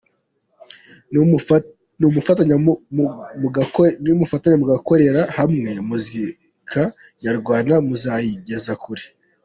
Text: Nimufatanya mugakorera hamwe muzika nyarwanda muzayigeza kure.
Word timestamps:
Nimufatanya 1.99 2.55
mugakorera 4.61 5.21
hamwe 5.37 5.69
muzika 5.89 6.81
nyarwanda 7.23 7.73
muzayigeza 7.87 8.73
kure. 8.83 9.05